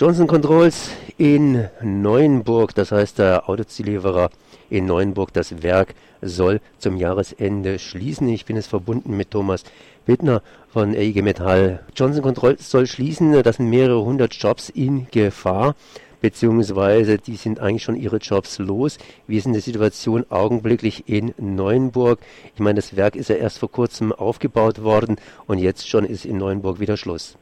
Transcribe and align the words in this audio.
Johnson 0.00 0.28
Controls 0.28 0.90
in 1.16 1.66
Neuenburg, 1.82 2.72
das 2.72 2.92
heißt 2.92 3.18
der 3.18 3.48
Autozulieferer 3.48 4.30
in 4.70 4.86
Neuenburg, 4.86 5.32
das 5.32 5.64
Werk 5.64 5.96
soll 6.22 6.60
zum 6.78 6.98
Jahresende 6.98 7.80
schließen. 7.80 8.28
Ich 8.28 8.44
bin 8.44 8.54
jetzt 8.54 8.68
verbunden 8.68 9.16
mit 9.16 9.32
Thomas 9.32 9.64
Wittner 10.06 10.40
von 10.72 10.94
EIG 10.94 11.22
Metall. 11.22 11.80
Johnson 11.96 12.22
Controls 12.22 12.70
soll 12.70 12.86
schließen, 12.86 13.42
das 13.42 13.56
sind 13.56 13.70
mehrere 13.70 14.04
hundert 14.04 14.34
Jobs 14.34 14.68
in 14.68 15.08
Gefahr 15.10 15.74
beziehungsweise 16.20 17.18
die 17.18 17.34
sind 17.34 17.58
eigentlich 17.58 17.82
schon 17.82 17.96
ihre 17.96 18.18
Jobs 18.18 18.60
los. 18.60 18.98
Wie 19.26 19.36
ist 19.36 19.46
denn 19.46 19.52
die 19.52 19.58
Situation 19.58 20.24
augenblicklich 20.28 21.08
in 21.08 21.34
Neuenburg? 21.38 22.20
Ich 22.54 22.60
meine, 22.60 22.76
das 22.76 22.94
Werk 22.94 23.16
ist 23.16 23.30
ja 23.30 23.36
erst 23.36 23.58
vor 23.58 23.72
kurzem 23.72 24.12
aufgebaut 24.12 24.80
worden 24.84 25.16
und 25.48 25.58
jetzt 25.58 25.88
schon 25.88 26.04
ist 26.04 26.24
in 26.24 26.38
Neuenburg 26.38 26.78
wieder 26.78 26.96
Schluss. 26.96 27.36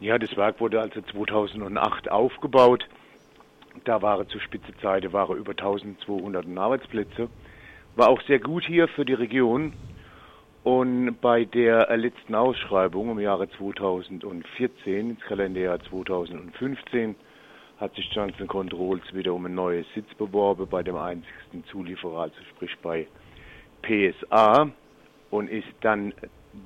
Ja, 0.00 0.16
das 0.16 0.36
Werk 0.36 0.60
wurde 0.60 0.80
also 0.80 1.00
2008 1.00 2.08
aufgebaut. 2.08 2.86
Da 3.84 4.00
waren 4.00 4.28
zu 4.28 4.38
Spitzezeiten 4.38 5.12
waren 5.12 5.36
über 5.36 5.50
1200 5.50 6.46
Arbeitsplätze. 6.56 7.28
War 7.96 8.08
auch 8.08 8.22
sehr 8.22 8.38
gut 8.38 8.64
hier 8.64 8.86
für 8.86 9.04
die 9.04 9.14
Region. 9.14 9.72
Und 10.62 11.20
bei 11.20 11.44
der 11.44 11.96
letzten 11.96 12.36
Ausschreibung 12.36 13.10
im 13.10 13.18
Jahre 13.18 13.50
2014, 13.50 15.10
ins 15.10 15.20
Kalenderjahr 15.22 15.80
2015, 15.80 17.16
hat 17.78 17.94
sich 17.96 18.08
Johnson 18.12 18.46
Controls 18.46 19.02
wieder 19.12 19.34
um 19.34 19.46
ein 19.46 19.54
neues 19.54 19.86
Sitz 19.94 20.12
beworben 20.14 20.68
bei 20.68 20.84
dem 20.84 20.96
einzigsten 20.96 21.64
Zulieferer, 21.72 22.22
also 22.22 22.36
sprich 22.50 22.76
bei 22.82 23.08
PSA 23.82 24.70
und 25.30 25.48
ist 25.48 25.68
dann 25.80 26.12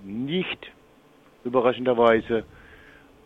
nicht 0.05 0.71
überraschenderweise 1.45 2.45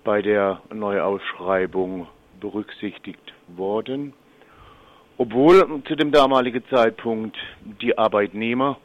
bei 0.06 0.23
der 0.23 0.62
Neuausschreibung 0.73 2.06
berücksichtigt 2.41 3.34
worden, 3.48 4.12
obwohl 5.19 5.82
zu 5.82 5.96
dem 5.96 6.13
damaligen 6.13 6.63
Zeitpunkt 6.71 7.37
die 7.82 7.98
Arbeitnehmer 7.98 8.79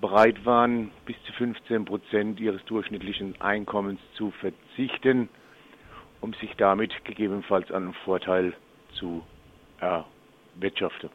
bereit 0.00 0.46
waren, 0.46 0.92
bis 1.04 1.16
zu 1.26 1.34
15 1.34 1.84
Prozent 1.84 2.40
ihres 2.40 2.64
durchschnittlichen 2.64 3.38
Einkommens 3.38 4.00
zu 4.14 4.30
verzichten, 4.30 5.28
um 6.22 6.32
sich 6.32 6.56
damit 6.56 7.04
gegebenenfalls 7.04 7.70
einen 7.70 7.92
Vorteil 7.92 8.54
zu 8.94 9.22
erwirtschaften. 9.78 11.10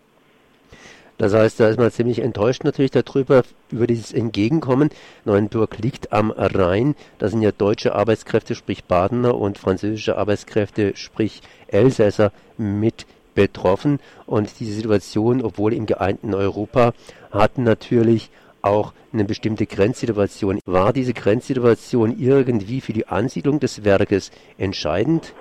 Das 1.18 1.34
heißt, 1.34 1.60
da 1.60 1.70
ist 1.70 1.80
man 1.80 1.92
ziemlich 1.92 2.20
enttäuscht 2.20 2.64
natürlich 2.64 2.92
darüber, 2.92 3.44
über 3.72 3.88
dieses 3.88 4.12
Entgegenkommen. 4.12 4.90
Neuenburg 5.24 5.78
liegt 5.80 6.12
am 6.12 6.32
Rhein. 6.32 6.96
Da 7.20 7.30
sind 7.30 7.42
ja 7.42 7.52
deutsche 7.52 7.96
Arbeitskräfte, 7.96 8.54
sprich 8.54 8.84
Badener, 8.84 9.36
und 9.36 9.58
französische 9.58 10.18
Arbeitskräfte, 10.18 10.96
sprich 10.96 11.42
Elsässer, 11.68 12.32
mit 12.58 13.06
betroffen. 13.34 14.00
Und 14.26 14.60
diese 14.60 14.74
Situation, 14.74 15.42
obwohl 15.42 15.74
im 15.74 15.86
geeinten 15.86 16.34
Europa, 16.34 16.94
hat 17.32 17.58
natürlich 17.58 18.30
auch 18.62 18.94
eine 19.14 19.26
bestimmte 19.26 19.66
Grenzsituation. 19.68 20.60
War 20.66 20.92
diese 20.92 21.14
Grenzsituation 21.14 22.18
irgendwie 22.18 22.82
für 22.82 22.94
die 22.94 23.08
Ansiedlung 23.08 23.60
des 23.60 23.86
Werkes 23.86 24.32
entscheidend? 24.58 25.34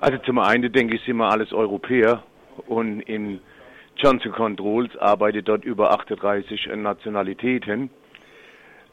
Also 0.00 0.18
zum 0.18 0.38
einen 0.38 0.72
denke 0.72 0.96
ich, 0.96 1.04
sind 1.04 1.16
wir 1.16 1.28
alles 1.28 1.52
Europäer 1.52 2.22
und 2.68 3.00
in 3.00 3.40
Johnson 3.96 4.32
Controls 4.32 4.96
arbeitet 4.96 5.48
dort 5.48 5.64
über 5.64 5.92
38 5.92 6.68
Nationalitäten. 6.76 7.90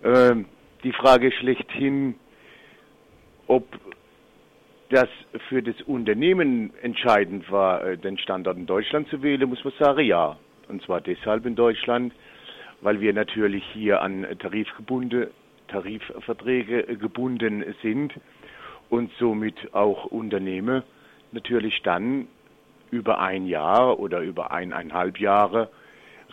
Ähm, 0.04 0.46
die 0.84 0.94
Frage 0.94 1.32
schlechthin, 1.32 2.16
ob 3.48 3.68
das 4.90 5.10
für 5.48 5.64
das 5.64 5.82
Unternehmen 5.84 6.74
entscheidend 6.82 7.50
war, 7.52 7.84
äh, 7.84 7.98
den 7.98 8.18
Standort 8.18 8.58
in 8.58 8.66
Deutschland 8.66 9.08
zu 9.10 9.22
wählen, 9.24 9.48
muss 9.50 9.64
man 9.64 9.74
sagen, 9.80 10.06
ja. 10.06 10.38
Und 10.68 10.82
zwar 10.84 11.02
deshalb 11.02 11.46
in 11.46 11.56
Deutschland, 11.56 12.14
weil 12.82 13.02
wir 13.02 13.14
natürlich 13.14 13.64
hier 13.74 14.02
an 14.02 14.26
Tarifgebunde, 14.40 15.32
Tarifverträge 15.68 16.84
gebunden 16.98 17.64
sind 17.82 18.14
und 18.90 19.12
somit 19.20 19.74
auch 19.74 20.06
Unternehmen 20.06 20.84
natürlich 21.32 21.82
dann 21.84 22.28
über 22.92 23.20
ein 23.20 23.48
Jahr 23.48 24.00
oder 24.00 24.20
über 24.20 24.52
eineinhalb 24.52 25.20
Jahre 25.20 25.70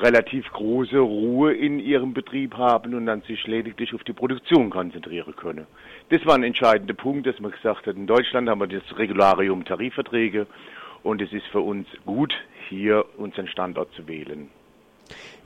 relativ 0.00 0.48
große 0.52 0.98
Ruhe 0.98 1.52
in 1.54 1.80
ihrem 1.80 2.14
Betrieb 2.14 2.56
haben 2.56 2.94
und 2.94 3.06
dann 3.06 3.22
sich 3.22 3.46
lediglich 3.46 3.94
auf 3.94 4.04
die 4.04 4.12
Produktion 4.12 4.70
konzentrieren 4.70 5.34
können. 5.34 5.66
Das 6.10 6.24
war 6.24 6.34
ein 6.34 6.44
entscheidender 6.44 6.94
Punkt, 6.94 7.26
dass 7.26 7.40
man 7.40 7.50
gesagt 7.50 7.86
hat, 7.86 7.96
in 7.96 8.06
Deutschland 8.06 8.48
haben 8.48 8.60
wir 8.60 8.68
das 8.68 8.96
Regularium 8.96 9.64
Tarifverträge 9.64 10.46
und 11.02 11.20
es 11.22 11.32
ist 11.32 11.46
für 11.46 11.60
uns 11.60 11.86
gut, 12.06 12.34
hier 12.68 13.04
unseren 13.16 13.48
Standort 13.48 13.92
zu 13.94 14.06
wählen. 14.06 14.48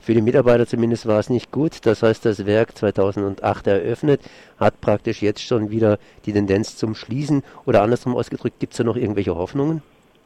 Für 0.00 0.14
die 0.14 0.22
Mitarbeiter 0.22 0.66
zumindest 0.66 1.06
war 1.06 1.20
es 1.20 1.30
nicht 1.30 1.52
gut. 1.52 1.86
Das 1.86 2.02
heißt, 2.02 2.24
das 2.24 2.44
Werk 2.44 2.76
2008 2.76 3.68
eröffnet, 3.68 4.20
hat 4.58 4.80
praktisch 4.80 5.22
jetzt 5.22 5.42
schon 5.42 5.70
wieder 5.70 5.98
die 6.26 6.32
Tendenz 6.32 6.76
zum 6.76 6.96
Schließen. 6.96 7.44
Oder 7.64 7.82
andersrum 7.82 8.16
ausgedrückt, 8.16 8.58
gibt 8.58 8.72
es 8.72 8.78
da 8.78 8.84
noch 8.84 8.96
irgendwelche 8.96 9.36
Hoffnungen? 9.36 9.82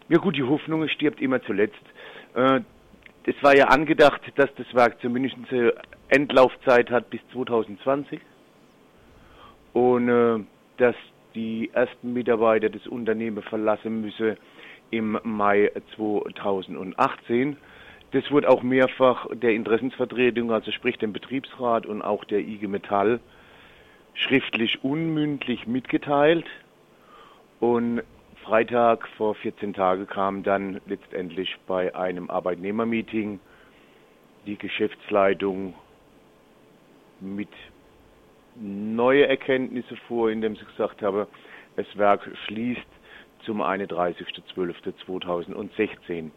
Ja 0.08 0.18
gut, 0.18 0.36
die 0.36 0.44
Hoffnung 0.44 0.86
stirbt 0.88 1.20
immer 1.20 1.42
zuletzt. 1.42 1.82
Äh, 2.34 2.60
es 3.24 3.34
war 3.42 3.56
ja 3.56 3.66
angedacht, 3.66 4.20
dass 4.36 4.54
das 4.54 4.72
Werk 4.72 5.00
zumindest 5.00 5.36
eine 5.50 5.74
Endlaufzeit 6.08 6.90
hat 6.90 7.10
bis 7.10 7.20
2020 7.32 8.20
und 9.72 10.08
äh, 10.08 10.38
dass 10.76 10.94
die 11.34 11.70
ersten 11.72 12.12
Mitarbeiter 12.12 12.70
das 12.70 12.86
Unternehmen 12.86 13.42
verlassen 13.42 14.00
müssen 14.00 14.36
im 14.92 15.18
Mai 15.24 15.72
2018. 15.96 17.56
Das 18.12 18.30
wurde 18.30 18.48
auch 18.48 18.62
mehrfach 18.62 19.26
der 19.34 19.54
Interessensvertretung, 19.54 20.52
also 20.52 20.70
sprich 20.70 20.96
dem 20.98 21.12
Betriebsrat 21.12 21.84
und 21.84 22.00
auch 22.02 22.24
der 22.24 22.38
IG 22.38 22.68
Metall, 22.68 23.18
schriftlich 24.14 24.84
unmündlich 24.84 25.66
mitgeteilt. 25.66 26.46
Und 27.58 28.02
Freitag 28.46 29.06
vor 29.16 29.34
14 29.34 29.74
Tagen 29.74 30.06
kam 30.06 30.44
dann 30.44 30.80
letztendlich 30.86 31.56
bei 31.66 31.92
einem 31.96 32.30
Arbeitnehmermeeting 32.30 33.40
die 34.46 34.56
Geschäftsleitung 34.56 35.74
mit 37.18 37.48
neue 38.54 39.26
Erkenntnisse 39.26 39.96
vor, 40.06 40.30
indem 40.30 40.54
sie 40.54 40.64
gesagt 40.64 41.02
habe, 41.02 41.26
das 41.74 41.86
Werk 41.96 42.30
schließt 42.44 42.86
zum 43.44 43.62
31.12.2016. 43.62 46.30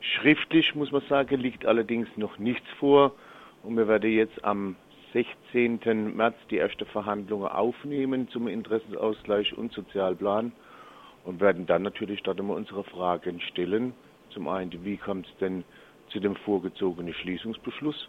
Schriftlich 0.00 0.74
muss 0.74 0.90
man 0.90 1.02
sagen, 1.02 1.38
liegt 1.38 1.64
allerdings 1.64 2.08
noch 2.16 2.38
nichts 2.38 2.68
vor 2.80 3.14
und 3.62 3.76
wir 3.76 3.86
werden 3.86 4.10
jetzt 4.10 4.44
am 4.44 4.74
16. 5.12 6.16
März 6.16 6.34
die 6.50 6.56
erste 6.56 6.86
Verhandlungen 6.86 7.46
aufnehmen 7.46 8.26
zum 8.30 8.48
Interessenausgleich 8.48 9.56
und 9.56 9.72
Sozialplan 9.72 10.50
und 11.24 11.40
werden 11.40 11.66
dann 11.66 11.82
natürlich 11.82 12.22
dort 12.22 12.38
immer 12.38 12.54
unsere 12.54 12.84
Fragen 12.84 13.40
stellen. 13.40 13.94
Zum 14.30 14.48
einen, 14.48 14.84
wie 14.84 14.96
kommt 14.96 15.26
es 15.26 15.36
denn 15.38 15.64
zu 16.08 16.20
dem 16.20 16.36
vorgezogenen 16.36 17.14
Schließungsbeschluss? 17.14 18.08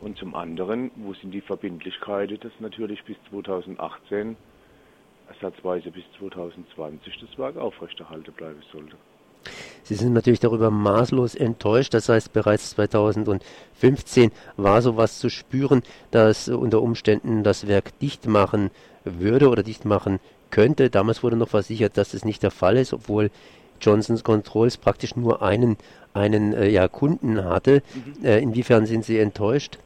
Und 0.00 0.16
zum 0.16 0.34
anderen, 0.34 0.90
wo 0.96 1.12
sind 1.14 1.32
die 1.32 1.42
Verbindlichkeiten, 1.42 2.38
dass 2.40 2.52
natürlich 2.58 3.02
bis 3.04 3.16
2018, 3.30 4.36
ersatzweise 5.28 5.90
bis 5.90 6.04
2020 6.18 7.18
das 7.20 7.38
Werk 7.38 7.56
aufrechterhalten 7.56 8.32
bleiben 8.32 8.62
sollte. 8.72 8.96
Sie 9.82 9.94
sind 9.94 10.12
natürlich 10.12 10.40
darüber 10.40 10.70
maßlos 10.70 11.34
enttäuscht. 11.34 11.94
Das 11.94 12.08
heißt, 12.08 12.32
bereits 12.32 12.70
2015 12.70 14.32
war 14.56 14.82
sowas 14.82 15.18
zu 15.18 15.30
spüren, 15.30 15.82
dass 16.10 16.48
unter 16.48 16.82
Umständen 16.82 17.42
das 17.42 17.66
Werk 17.66 17.98
dicht 17.98 18.26
machen 18.26 18.70
würde 19.04 19.48
oder 19.48 19.62
dicht 19.62 19.84
machen 19.84 20.20
könnte. 20.50 20.90
Damals 20.90 21.22
wurde 21.22 21.36
noch 21.36 21.48
versichert, 21.48 21.96
dass 21.96 22.12
das 22.12 22.24
nicht 22.24 22.42
der 22.42 22.50
Fall 22.50 22.76
ist, 22.76 22.92
obwohl 22.92 23.30
Johnsons 23.80 24.24
Controls 24.24 24.76
praktisch 24.76 25.16
nur 25.16 25.42
einen, 25.42 25.76
einen 26.14 26.52
äh, 26.52 26.68
ja, 26.68 26.88
Kunden 26.88 27.44
hatte. 27.44 27.82
Mhm. 27.94 28.24
Äh, 28.24 28.38
inwiefern 28.40 28.86
sind 28.86 29.04
Sie 29.04 29.18
enttäuscht? 29.18 29.78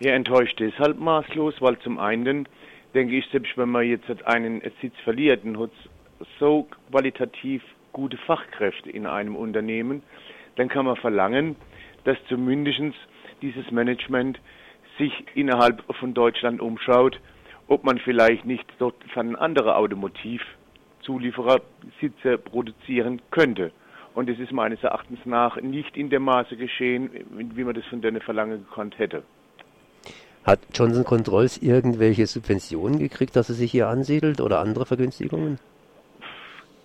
Ja, 0.00 0.12
enttäuscht 0.12 0.58
deshalb 0.58 0.98
maßlos, 0.98 1.54
weil 1.60 1.78
zum 1.78 1.98
einen 1.98 2.48
denke 2.94 3.16
ich, 3.16 3.26
selbst 3.30 3.56
wenn 3.56 3.70
man 3.70 3.86
jetzt 3.86 4.08
einen 4.26 4.60
Sitz 4.80 4.94
verliert, 5.02 5.44
dann 5.44 5.58
hat 5.58 5.70
so 6.38 6.66
qualitativ 6.90 7.62
gute 7.92 8.16
Fachkräfte 8.16 8.90
in 8.90 9.06
einem 9.06 9.36
Unternehmen, 9.36 10.02
dann 10.56 10.68
kann 10.68 10.84
man 10.84 10.96
verlangen, 10.96 11.56
dass 12.04 12.16
zumindest 12.28 12.80
dieses 13.42 13.70
Management 13.70 14.38
sich 14.98 15.12
innerhalb 15.34 15.82
von 15.98 16.14
Deutschland 16.14 16.60
umschaut 16.60 17.18
ob 17.68 17.84
man 17.84 17.98
vielleicht 17.98 18.44
nicht 18.44 18.66
dort 18.78 18.96
von 19.12 19.36
andere 19.36 19.76
Automotivzulieferer 19.76 21.60
Sitze 22.00 22.38
produzieren 22.38 23.20
könnte. 23.30 23.72
Und 24.14 24.28
es 24.28 24.38
ist 24.38 24.52
meines 24.52 24.82
Erachtens 24.82 25.18
nach 25.24 25.60
nicht 25.60 25.96
in 25.96 26.08
dem 26.08 26.22
Maße 26.22 26.56
geschehen, 26.56 27.10
wie 27.54 27.64
man 27.64 27.74
das 27.74 27.84
von 27.86 28.00
denen 28.00 28.20
verlangen 28.20 28.64
gekonnt 28.64 28.98
hätte. 28.98 29.22
Hat 30.44 30.60
Johnson 30.74 31.04
Controls 31.04 31.58
irgendwelche 31.58 32.26
Subventionen 32.26 32.98
gekriegt, 32.98 33.34
dass 33.34 33.48
er 33.48 33.54
sich 33.54 33.70
hier 33.70 33.88
ansiedelt 33.88 34.40
oder 34.40 34.60
andere 34.60 34.86
Vergünstigungen? 34.86 35.58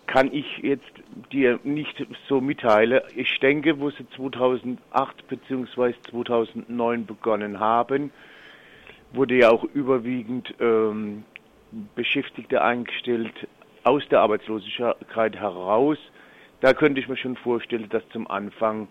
kann 0.09 0.33
ich 0.33 0.57
jetzt 0.63 0.91
dir 1.31 1.59
nicht 1.63 2.03
so 2.27 2.41
mitteilen. 2.41 3.01
Ich 3.15 3.39
denke, 3.39 3.79
wo 3.79 3.91
sie 3.91 4.07
2008 4.15 4.79
bzw. 5.27 5.93
2009 6.09 7.05
begonnen 7.05 7.59
haben, 7.59 8.11
wurde 9.13 9.35
ja 9.35 9.49
auch 9.49 9.63
überwiegend 9.63 10.53
ähm, 10.59 11.23
Beschäftigte 11.95 12.61
eingestellt 12.61 13.47
aus 13.83 14.03
der 14.09 14.21
Arbeitslosigkeit 14.21 15.35
heraus. 15.35 15.97
Da 16.61 16.73
könnte 16.73 16.99
ich 16.99 17.07
mir 17.07 17.17
schon 17.17 17.37
vorstellen, 17.37 17.87
dass 17.89 18.03
zum 18.09 18.29
Anfang 18.29 18.87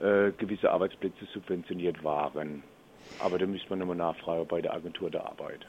äh, 0.00 0.30
gewisse 0.38 0.70
Arbeitsplätze 0.70 1.24
subventioniert 1.32 2.04
waren. 2.04 2.62
Aber 3.20 3.38
da 3.38 3.46
müsste 3.46 3.70
man 3.70 3.80
nochmal 3.80 3.96
nachfragen 3.96 4.46
bei 4.46 4.60
der 4.60 4.74
Agentur 4.74 5.10
der 5.10 5.26
Arbeit. 5.26 5.66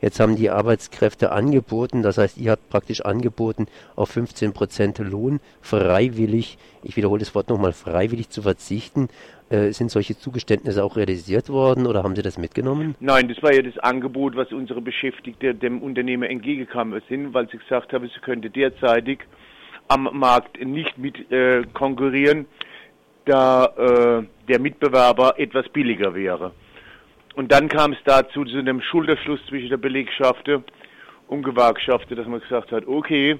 Jetzt 0.00 0.20
haben 0.20 0.36
die 0.36 0.50
Arbeitskräfte 0.50 1.32
angeboten, 1.32 2.02
das 2.02 2.18
heißt, 2.18 2.38
ihr 2.38 2.52
habt 2.52 2.68
praktisch 2.70 3.00
angeboten, 3.02 3.66
auf 3.96 4.10
15 4.10 4.52
Prozent 4.52 4.98
Lohn 4.98 5.40
freiwillig, 5.60 6.58
ich 6.82 6.96
wiederhole 6.96 7.20
das 7.20 7.34
Wort 7.34 7.48
nochmal, 7.48 7.72
freiwillig 7.72 8.30
zu 8.30 8.42
verzichten. 8.42 9.08
Äh, 9.50 9.72
sind 9.72 9.90
solche 9.90 10.16
Zugeständnisse 10.16 10.82
auch 10.82 10.96
realisiert 10.96 11.50
worden 11.50 11.86
oder 11.86 12.02
haben 12.02 12.16
Sie 12.16 12.22
das 12.22 12.38
mitgenommen? 12.38 12.94
Nein, 13.00 13.28
das 13.28 13.42
war 13.42 13.52
ja 13.52 13.60
das 13.60 13.76
Angebot, 13.78 14.34
was 14.34 14.50
unsere 14.50 14.80
Beschäftigten 14.80 15.60
dem 15.60 15.82
Unternehmer 15.82 16.30
entgegengekommen 16.30 17.02
sind, 17.08 17.34
weil 17.34 17.50
sie 17.50 17.58
gesagt 17.58 17.92
haben, 17.92 18.08
sie 18.08 18.20
könnte 18.20 18.48
derzeitig 18.48 19.18
am 19.88 20.08
Markt 20.12 20.64
nicht 20.64 20.96
mit 20.96 21.30
äh, 21.30 21.64
konkurrieren, 21.74 22.46
da 23.26 23.66
äh, 23.66 24.22
der 24.48 24.58
Mitbewerber 24.58 25.38
etwas 25.38 25.68
billiger 25.68 26.14
wäre. 26.14 26.52
Und 27.34 27.50
dann 27.50 27.68
kam 27.68 27.92
es 27.92 27.98
dazu 28.04 28.44
zu 28.44 28.58
einem 28.58 28.82
Schulterschluss 28.82 29.40
zwischen 29.48 29.70
der 29.70 29.78
Belegschaft 29.78 30.48
und 31.28 31.42
Gewerkschaften, 31.42 32.16
dass 32.16 32.26
man 32.26 32.40
gesagt 32.40 32.72
hat, 32.72 32.86
okay, 32.86 33.38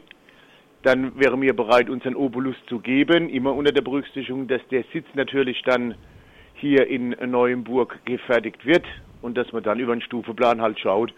dann 0.82 1.18
wären 1.18 1.40
wir 1.42 1.54
bereit, 1.54 1.90
unseren 1.90 2.16
Obolus 2.16 2.56
zu 2.68 2.80
geben, 2.80 3.28
immer 3.28 3.54
unter 3.54 3.70
der 3.70 3.82
Berücksichtigung, 3.82 4.48
dass 4.48 4.66
der 4.70 4.84
Sitz 4.92 5.06
natürlich 5.14 5.62
dann 5.62 5.94
hier 6.54 6.86
in 6.86 7.10
Neuenburg 7.30 7.98
gefertigt 8.04 8.64
wird 8.64 8.84
und 9.20 9.36
dass 9.36 9.52
man 9.52 9.62
dann 9.62 9.78
über 9.78 9.92
einen 9.92 10.02
Stufenplan 10.02 10.60
halt 10.60 10.80
schaut, 10.80 11.12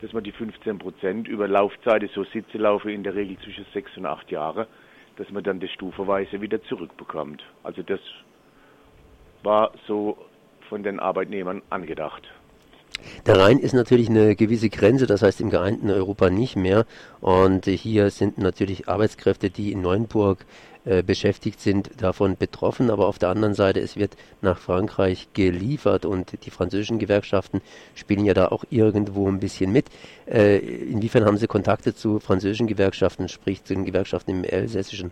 dass 0.00 0.12
man 0.12 0.24
die 0.24 0.32
15 0.32 0.78
Prozent 0.78 1.28
über 1.28 1.48
Laufzeit, 1.48 2.08
so 2.14 2.24
Sitze 2.24 2.58
laufen 2.58 2.90
in 2.90 3.02
der 3.02 3.14
Regel 3.14 3.38
zwischen 3.38 3.66
sechs 3.74 3.96
und 3.96 4.06
acht 4.06 4.30
Jahre, 4.30 4.68
dass 5.16 5.30
man 5.30 5.42
dann 5.42 5.60
das 5.60 5.70
stufenweise 5.70 6.40
wieder 6.40 6.62
zurückbekommt. 6.64 7.42
Also 7.62 7.82
das 7.82 8.00
war 9.42 9.72
so 9.86 10.16
von 10.68 10.82
den 10.82 11.00
Arbeitnehmern 11.00 11.62
angedacht. 11.70 12.28
Der 13.26 13.38
Rhein 13.38 13.58
ist 13.58 13.74
natürlich 13.74 14.08
eine 14.08 14.36
gewisse 14.36 14.70
Grenze, 14.70 15.06
das 15.06 15.22
heißt 15.22 15.40
im 15.40 15.50
geeinten 15.50 15.90
Europa 15.90 16.30
nicht 16.30 16.56
mehr. 16.56 16.86
Und 17.20 17.66
hier 17.66 18.10
sind 18.10 18.38
natürlich 18.38 18.88
Arbeitskräfte, 18.88 19.50
die 19.50 19.72
in 19.72 19.82
Neuenburg 19.82 20.46
äh, 20.84 21.02
beschäftigt 21.02 21.60
sind, 21.60 21.90
davon 22.02 22.36
betroffen. 22.36 22.90
Aber 22.90 23.08
auf 23.08 23.18
der 23.18 23.30
anderen 23.30 23.54
Seite, 23.54 23.80
es 23.80 23.96
wird 23.96 24.16
nach 24.42 24.58
Frankreich 24.58 25.28
geliefert 25.32 26.04
und 26.04 26.44
die 26.44 26.50
französischen 26.50 26.98
Gewerkschaften 26.98 27.62
spielen 27.94 28.24
ja 28.24 28.34
da 28.34 28.48
auch 28.48 28.64
irgendwo 28.70 29.28
ein 29.28 29.40
bisschen 29.40 29.72
mit. 29.72 29.86
Äh, 30.26 30.58
inwiefern 30.58 31.24
haben 31.24 31.38
Sie 31.38 31.46
Kontakte 31.46 31.94
zu 31.94 32.20
französischen 32.20 32.66
Gewerkschaften, 32.66 33.28
sprich 33.28 33.64
zu 33.64 33.74
den 33.74 33.84
Gewerkschaften 33.84 34.30
im 34.30 34.44
Elsässischen? 34.44 35.10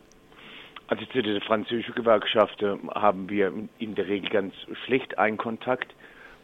Also 0.92 1.06
zu 1.06 1.22
den 1.22 1.40
französischen 1.40 1.94
Gewerkschaften 1.94 2.90
haben 2.90 3.30
wir 3.30 3.50
in 3.78 3.94
der 3.94 4.08
Regel 4.08 4.28
ganz 4.28 4.52
schlecht 4.84 5.16
einen 5.16 5.38
Kontakt, 5.38 5.90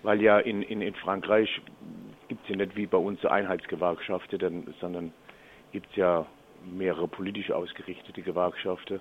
weil 0.03 0.23
ja 0.23 0.39
in, 0.39 0.62
in, 0.62 0.81
in 0.81 0.95
Frankreich 0.95 1.61
gibt 2.29 2.45
es 2.45 2.49
ja 2.49 2.56
nicht 2.56 2.75
wie 2.75 2.87
bei 2.87 2.97
uns 2.97 3.23
Einheitsgewerkschaften, 3.27 4.75
sondern 4.81 5.12
gibt 5.71 5.91
es 5.91 5.97
ja 5.97 6.25
mehrere 6.65 7.06
politisch 7.09 7.50
ausgerichtete 7.50 8.23
Gewerkschaften. 8.23 9.00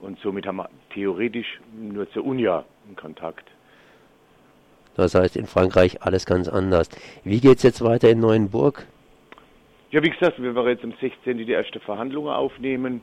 Und 0.00 0.20
somit 0.20 0.46
haben 0.46 0.58
wir 0.58 0.70
theoretisch 0.94 1.58
nur 1.76 2.08
zur 2.12 2.24
UNIA 2.24 2.64
einen 2.86 2.94
Kontakt. 2.94 3.48
Das 4.94 5.12
heißt 5.16 5.34
in 5.34 5.46
Frankreich 5.46 6.02
alles 6.02 6.24
ganz 6.24 6.48
anders. 6.48 6.88
Wie 7.24 7.40
geht 7.40 7.56
es 7.56 7.64
jetzt 7.64 7.82
weiter 7.82 8.10
in 8.10 8.20
Neuenburg? 8.20 8.86
Ja, 9.90 10.00
wie 10.04 10.10
gesagt, 10.10 10.40
wir 10.40 10.54
werden 10.54 10.68
jetzt 10.68 10.84
am 10.84 10.94
16. 11.00 11.36
die 11.36 11.50
erste 11.50 11.80
Verhandlungen 11.80 12.32
aufnehmen. 12.32 13.02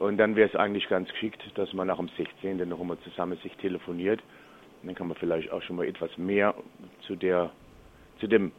Und 0.00 0.16
dann 0.16 0.34
wäre 0.34 0.48
es 0.48 0.56
eigentlich 0.56 0.88
ganz 0.88 1.10
geschickt, 1.10 1.42
dass 1.56 1.74
man 1.74 1.88
nach 1.88 1.98
dem 1.98 2.08
16. 2.16 2.66
noch 2.66 2.80
einmal 2.80 2.96
zusammen 3.00 3.38
sich 3.42 3.54
telefoniert. 3.56 4.20
Und 4.80 4.88
dann 4.88 4.94
kann 4.94 5.08
man 5.08 5.16
vielleicht 5.18 5.52
auch 5.52 5.60
schon 5.60 5.76
mal 5.76 5.86
etwas 5.86 6.16
mehr 6.16 6.54
zu 7.06 7.16
der, 7.16 7.50
zu 8.18 8.26
dem 8.26 8.50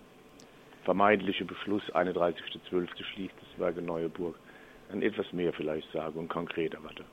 vermeintlichen 0.84 1.48
Beschluss 1.48 1.82
31.12. 1.96 2.90
schließt 3.04 3.34
das 3.40 3.60
Werke 3.60 3.82
Neueburg. 3.82 4.36
Dann 4.92 5.02
etwas 5.02 5.34
mehr 5.34 5.52
vielleicht 5.52 5.92
sagen 5.92 6.20
und 6.20 6.30
konkreter 6.30 6.78
warte. 6.84 7.06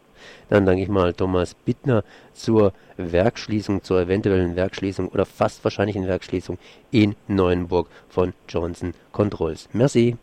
Dann 0.50 0.66
danke 0.66 0.82
ich 0.82 0.88
mal 0.90 1.14
Thomas 1.14 1.54
Bittner 1.54 2.04
zur 2.34 2.74
Werkschließung, 2.98 3.82
zur 3.82 4.02
eventuellen 4.02 4.56
Werkschließung 4.56 5.08
oder 5.08 5.24
fast 5.24 5.64
wahrscheinlichen 5.64 6.06
Werkschließung 6.06 6.58
in 6.90 7.16
Neuenburg 7.28 7.88
von 8.10 8.34
Johnson 8.46 8.92
Controls. 9.10 9.70
Merci. 9.72 10.18